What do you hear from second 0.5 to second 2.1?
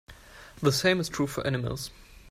The same is true for animals.